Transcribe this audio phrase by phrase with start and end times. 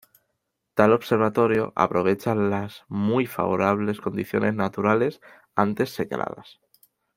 [0.73, 5.21] Tal observatorio aprovecha las muy favorable condiciones naturales
[5.53, 6.59] antes señaladas.